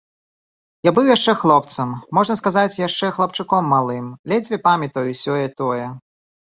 [0.87, 1.89] Я быў яшчэ хлопцам,
[2.19, 5.85] можна сказаць, яшчэ хлапчуком малым, ледзьве памятаю сёе-тое.